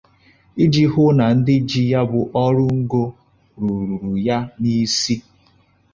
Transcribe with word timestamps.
iji 0.63 0.83
hụ 0.91 1.03
na 1.17 1.25
ndị 1.37 1.55
ji 1.69 1.81
ya 1.91 2.01
bụ 2.09 2.19
ọrụ 2.43 2.65
ngo 2.81 3.01
rụrùrù 3.61 4.11
ya 4.27 4.37
n'isi 4.61 5.15